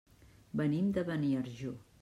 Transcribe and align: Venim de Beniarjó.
Venim 0.61 0.89
de 0.97 1.05
Beniarjó. 1.13 1.79